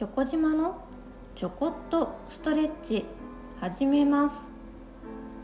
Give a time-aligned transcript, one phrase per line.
[0.00, 0.78] チョコ島の
[1.36, 3.04] ちょこっとストレッチ
[3.60, 4.48] 始めます。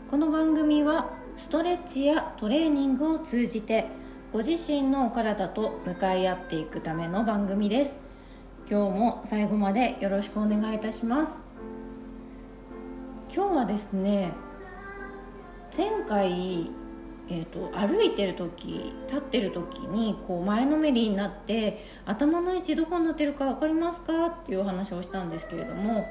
[0.09, 3.85] この番組はストレッチやトレーニングを通じて
[4.33, 7.97] ご自身のお体と向かい合っていくための番組です。
[8.67, 11.33] 今日も最後までよろしくお願いいたします。
[13.31, 14.31] 今日はですね
[15.77, 16.71] 前回
[17.29, 26.07] えーと、歩いてる時立ってる時にこう前のめりになって頭の位置どこになってるか分かりますかっていうお話をしたんですけれども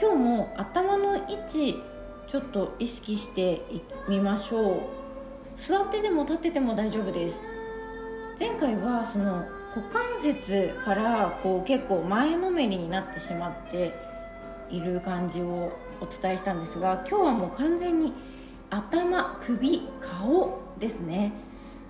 [0.00, 1.76] 今日も頭の位置
[2.30, 3.62] ちょっと意識して
[4.08, 4.80] みましょう。
[5.56, 7.40] 座ってでも立ってても大丈夫です。
[8.38, 9.44] 前回はその
[9.74, 13.92] 股関節からこう結構前のめりになってしまって
[14.70, 18.12] いる感じをお伝えしたんですが今日はもう完全に
[18.70, 21.32] 頭首顔ですね。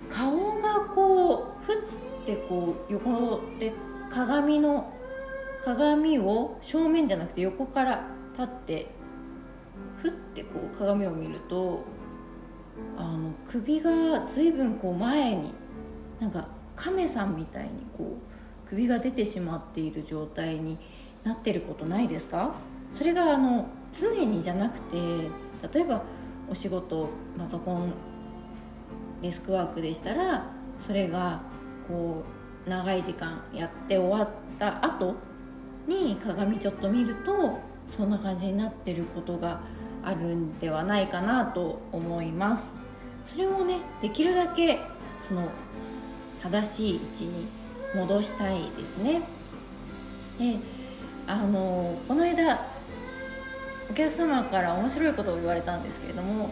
[0.09, 1.77] 顔がこうふっ
[2.25, 3.73] てこう横で
[4.09, 4.91] 鏡の
[5.63, 8.87] 鏡を正面じゃなくて横から立って
[9.97, 11.83] ふってこう鏡を見ると
[12.97, 15.53] あの首が随分こう前に
[16.19, 18.17] なんか亀さんみたいにこ
[18.65, 20.77] う首が出てしまっている状態に
[21.23, 22.53] なってることないですか？
[22.95, 24.97] それがあの常にじゃなくて
[25.73, 26.01] 例えば
[26.49, 27.93] お仕事パソコン
[29.21, 30.45] デスクワークでしたら
[30.79, 31.41] それが
[31.87, 32.23] こ
[32.65, 35.15] う長い時間やって終わった後
[35.87, 39.61] に鏡ちょっと見るとそんな感じになってることが
[40.03, 42.71] あるんではないかなと思います。
[43.27, 44.79] それもねできるだけ
[45.21, 45.49] その
[46.41, 47.47] 正しい位置に
[47.95, 49.21] 戻したいですね。
[50.39, 50.57] で
[51.27, 52.78] あのこの間
[53.89, 56.49] お客様から面白いことを言われたんですけれども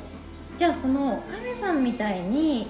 [0.58, 2.68] じゃあその亀さんみたいに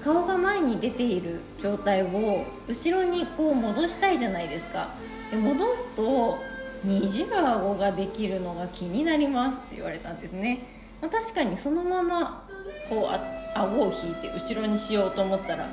[0.00, 4.94] 顔が前に出ている状態を後ろにこう戻したいじゃないですか。
[5.30, 6.38] で戻すと
[6.82, 10.66] 二重顎ができるのが気になりますって言われたんですね、
[11.02, 12.48] まあ、確かにそのまま
[12.88, 13.20] こうあ
[13.54, 15.68] 顎を引いて後ろにしようと思ったら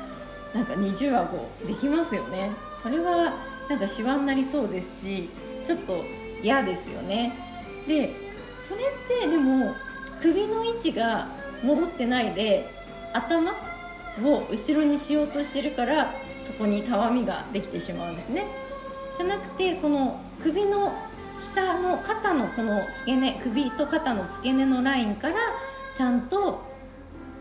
[0.54, 2.52] なんか二重顎できますよね。
[2.74, 3.36] それは
[3.70, 5.30] なんかシワになりそうですし
[5.64, 6.04] ちょっと
[6.42, 7.57] 嫌ですよね。
[7.88, 8.16] で
[8.60, 9.74] それってでも
[10.22, 11.28] 首の位置が
[11.64, 12.70] 戻ってないで
[13.14, 13.52] 頭
[14.24, 18.46] を後ろにしようとしてるからそこにたわみができてしまうんですね。
[19.18, 20.94] じゃなくてこの首の
[21.40, 25.36] 下の肩のこの付け根首と肩の付け根のラインから
[25.96, 26.62] ちゃんと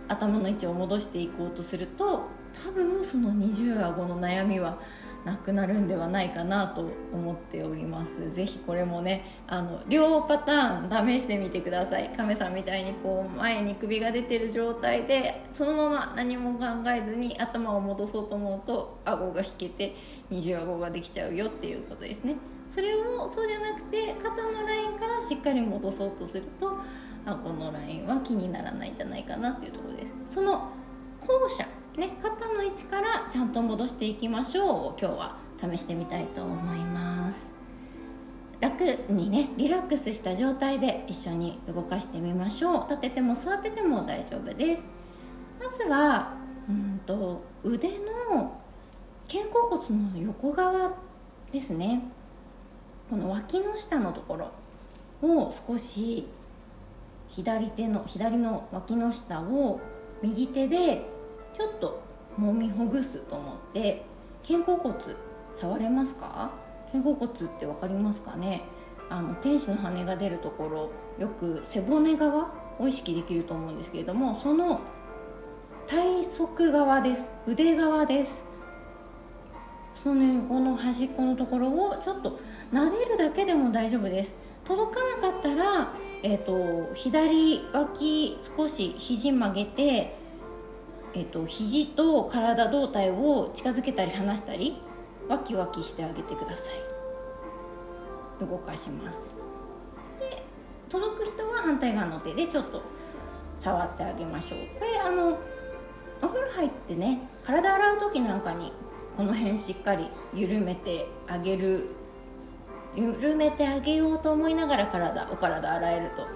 [0.08, 2.26] 頭の位置を戻していこうとすると
[2.64, 4.78] 多分その二重顎の悩みは
[5.26, 8.12] なくなるんではないかなと思っております。
[8.30, 12.12] 是非これもねあの両パターン試してみてください。
[12.16, 19.96] 亀さんみたいにこう前に首が出てる状態でそのまま何も考えずに頭を戻そうと思うと顎が引けて
[20.30, 22.36] 二重顎ができちゃうよっていうことですね。
[22.68, 26.72] それをそうじゃなくて肩のラインからしっかり戻そうとすると
[27.24, 30.34] 顎のラインは気にならないんじゃないかなっていうところです。
[30.34, 30.70] その
[31.20, 35.00] 後者ね、肩の位置からちゃんと戻していきましょう。
[35.00, 37.46] 今日は試してみたいと思います。
[38.60, 42.86] 楽にねリラックスした状態で一緒に動かしてみましょう。
[42.88, 44.82] 立てても座ってても大丈夫です。
[45.58, 46.34] まずは
[46.68, 48.60] うんと腕の
[49.26, 50.92] 肩甲骨の横側
[51.50, 52.02] ですね。
[53.08, 54.50] この脇の下のところ
[55.22, 56.26] を少し
[57.28, 59.80] 左手の左の脇の下を
[60.22, 61.15] 右手で
[61.56, 62.02] ちょっと
[62.38, 64.04] 揉みほぐすと思って
[64.46, 64.94] 肩甲骨
[65.58, 66.52] 触れますか？
[66.92, 68.62] 肩甲骨って分かりますかね？
[69.08, 74.80] あの天使の羽が出るところよく背骨側を意識できると思うんですけれどもその
[75.86, 77.30] 体側側です。
[77.46, 78.44] 腕側です。
[80.02, 82.38] そのね横の端っこのところをちょっと
[82.72, 84.34] 撫でるだけでも大丈夫です。
[84.64, 90.25] 届かなかったら、えーと左脇少し肘曲げて
[91.16, 94.76] えーと、肘と体胴体を近づけたり離したり
[95.26, 98.44] ワキワキしてあげてください。
[98.44, 99.30] 動かします。
[100.20, 100.42] で
[100.90, 102.82] 届く人は反対側の手でちょっと
[103.56, 104.58] 触ってあげましょう。
[104.78, 105.38] これあの
[106.22, 108.74] お風呂入ってね体洗う時なんかに
[109.16, 111.88] この辺しっかり緩めてあげる
[112.94, 116.26] 緩めてあげようと思いながら体お体洗えると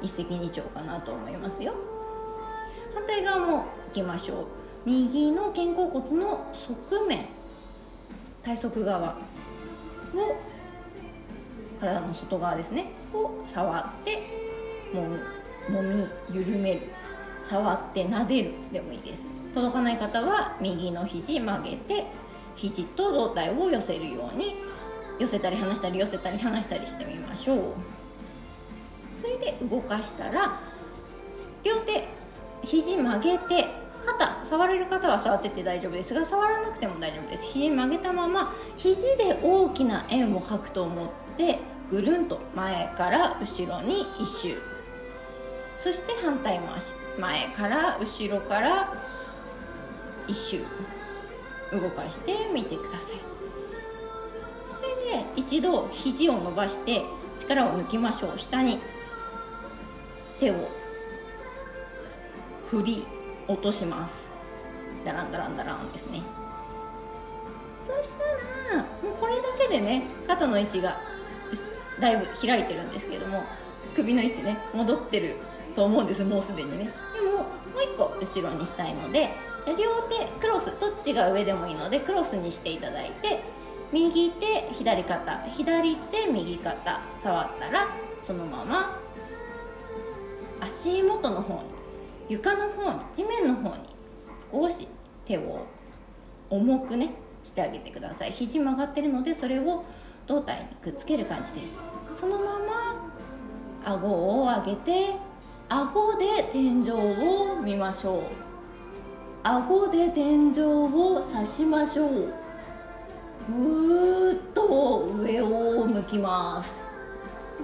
[0.00, 1.74] 一石二鳥かなと思いますよ。
[2.94, 4.46] 反対側もいきましょう。
[4.86, 6.46] 右の肩甲骨の
[6.88, 7.26] 側面
[8.42, 9.16] 体側側を
[11.78, 14.22] 体の外側ですねを触って
[14.94, 15.02] も
[15.68, 16.82] もみ緩める。
[17.42, 19.28] 触って撫でるでもいいです。
[19.54, 22.04] 届かない方は右の肘曲げて
[22.54, 24.54] 肘と胴体を寄せるように
[25.18, 27.58] 寄せたり離したり寄せたり離したりしてみましょう。
[29.16, 30.60] それで動かしたら
[31.64, 32.08] 両手
[32.62, 33.79] 肘曲げて
[34.50, 37.44] 触れる方は触ってて大丈夫ですが触らなくても大丈夫です。
[37.44, 44.56] 肘曲げたまま肘で大きな円を描くと思ってぐるんと前から後ろに一周。
[45.78, 48.92] そして反対回し前から後ろから
[50.26, 50.58] 一周
[51.72, 53.18] 動かしてみてください。
[54.80, 57.02] これで一度肘を伸ばして
[57.38, 58.38] 力を抜きましょう。
[58.38, 58.80] 下に
[60.40, 60.68] 手を
[62.66, 63.06] 振り
[63.46, 64.29] 落とします。
[65.04, 66.22] ダランダランダランですね。
[67.82, 71.00] そしたらもうこれだけでね肩の位置が
[71.98, 73.44] だいぶ開いてるんですけども
[73.94, 75.36] 首の位置ね戻ってる
[75.74, 76.90] と思うんですもうすでにね。
[77.14, 77.44] でもも
[77.78, 79.30] う一個後ろにしたいので
[79.66, 83.42] 両手クロスどっちが上でもいいのでクロスにしていただいて
[83.92, 87.88] 右手左肩左手右肩触ったら
[88.22, 88.98] そのまま
[90.60, 91.60] 足元の方に
[92.28, 93.82] 床の方に地面の方に
[94.52, 94.88] 少し
[95.24, 95.66] 手を
[96.48, 98.32] 重くねしてあげてください。
[98.32, 99.84] 肘曲がってるのでそれを
[100.26, 101.74] 胴体にくっつける感じです。
[102.18, 103.10] そのまま
[103.84, 105.14] 顎を上げて
[105.68, 108.22] 顎で天井を見ましょう。
[109.42, 112.32] 顎で天井を刺しましょう。
[113.48, 116.80] ぐーっと上を向きます。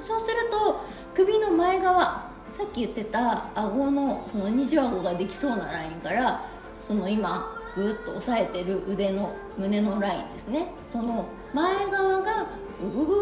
[0.01, 0.81] そうすると
[1.15, 6.43] 首の前側さっき言ってた顎のその二重顎ができそうなラインから
[6.87, 10.69] その今ぐっと押さえてる腕の胸のラインですね。
[10.91, 12.47] その前側が
[12.81, 13.13] ぐぐぐ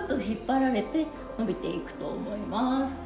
[0.00, 1.06] ーっと引っ張られて
[1.38, 2.96] 伸びていくと思います。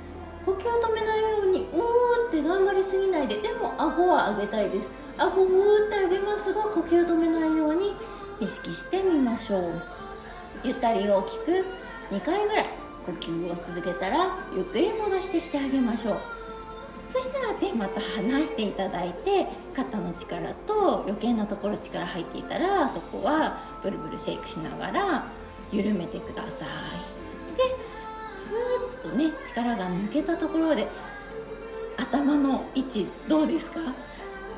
[0.47, 4.89] 呼吸を止めないようにうーって頑張りすぎないででも顎は上げたいです。
[5.19, 7.97] 顎をうーって上げますが呼吸を止めないように
[8.41, 9.83] 意識してみましょう。
[10.63, 11.65] ゆったり大きく
[12.11, 12.67] 2回ぐらい
[13.05, 16.34] 呼吸を続けたらゆっくり戻してきてあげましょう。
[17.15, 25.27] そしたら手また離していただいて肩の力と余計なところ力入っていたらそこはブルブルシェイクしながら
[25.71, 27.57] 緩めてください。
[27.57, 27.63] で
[28.49, 30.89] ふーっとね力が抜けたところで
[31.97, 33.79] 頭の位置どうですか？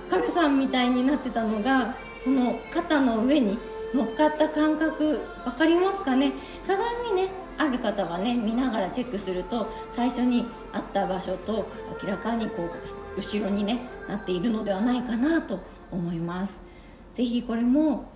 [0.08, 1.94] 亀さんみたいになってたのが
[2.24, 3.58] この肩の上に
[3.92, 6.32] 乗っかった感覚分かりますかね？
[6.66, 11.66] 鏡ねある方はね見ながらチェックすると最初にあった場所と
[12.02, 15.60] 明らかにこう後ろにねなっているのではないかなと
[15.90, 16.60] 思います。
[17.14, 18.10] 是非これも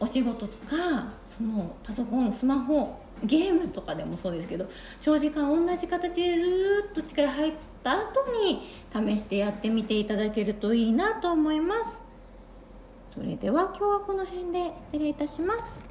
[0.00, 4.66] お仕事とかそのパソコンスマホゲームとかでもそうですけど
[5.00, 7.52] 長時間同じ形でずっと力入っ
[7.82, 11.98] た後に試してやってみていただけるといいなと思います。
[13.12, 15.87] それでは今日はこの辺で失礼いたします。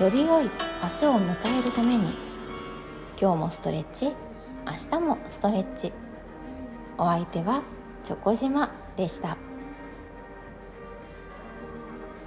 [0.00, 2.14] より良い明日を迎えるために。
[3.20, 4.06] 今日もストレッチ。
[4.64, 5.92] 明日もストレッチ。
[6.96, 7.62] お相手は
[8.02, 9.36] チョコ島でした。